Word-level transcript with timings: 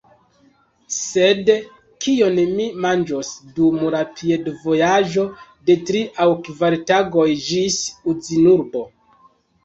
Sed 0.93 1.49
kion 2.05 2.39
mi 2.53 2.63
manĝos 2.85 3.29
dum 3.59 3.83
piedvojaĝo 4.21 5.25
de 5.71 5.75
tri 5.89 6.01
aŭ 6.25 6.27
kvar 6.47 6.77
tagoj 6.93 7.27
ĝis 7.51 7.77
Uzinurbo? 8.13 8.83